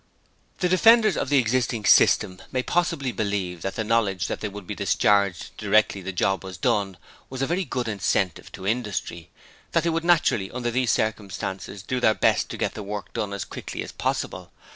[0.61, 4.65] The defenders of the existing system may possibly believe that the knowledge that they would
[4.65, 6.97] be discharged directly the job was done
[7.29, 9.29] was a very good incentive to industry,
[9.73, 13.31] that they would naturally under these circumstances do their best to get the work done
[13.31, 14.51] as quickly as possible.